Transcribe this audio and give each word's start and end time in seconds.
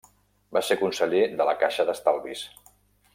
Va 0.57 0.63
ser 0.69 0.77
conseller 0.79 1.21
de 1.41 1.47
la 1.51 1.55
Caixa 1.65 1.85
d'Estalvis. 1.91 2.43